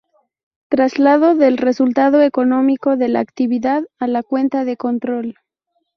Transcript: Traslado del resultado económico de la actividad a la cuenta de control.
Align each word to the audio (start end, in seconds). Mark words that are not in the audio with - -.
Traslado 0.69 1.35
del 1.35 1.57
resultado 1.59 2.23
económico 2.23 2.97
de 2.97 3.07
la 3.07 3.19
actividad 3.19 3.83
a 3.99 4.07
la 4.07 4.23
cuenta 4.23 4.65
de 4.65 4.75
control. 4.75 5.35